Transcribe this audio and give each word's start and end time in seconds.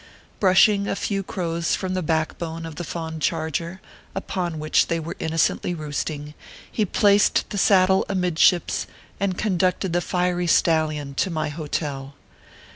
Brushing 0.39 0.87
a 0.87 0.95
few 0.95 1.21
crows 1.21 1.75
from 1.75 1.93
the 1.93 2.01
back 2.01 2.39
bone 2.39 2.65
of 2.65 2.77
the 2.77 2.83
fond 2.83 3.21
charger, 3.21 3.81
upon 4.15 4.57
which 4.57 4.87
they 4.87 4.99
were 4.99 5.13
inno 5.19 5.35
cently 5.35 5.77
roosting, 5.77 6.33
he 6.71 6.85
placed 6.85 7.47
the 7.51 7.59
saddle 7.59 8.03
amidships, 8.09 8.87
and 9.19 9.37
conducted 9.37 9.93
the 9.93 10.01
fiery 10.01 10.47
stallion 10.47 11.13
to 11.13 11.29
my 11.29 11.49
hotel. 11.49 12.15